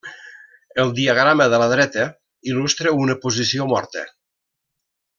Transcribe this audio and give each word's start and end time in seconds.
El 0.83 0.93
diagrama 0.99 1.47
de 1.55 1.59
la 1.63 1.67
dreta 1.73 2.07
il·lustra 2.53 2.97
una 3.05 3.19
posició 3.27 3.69
morta. 3.75 4.07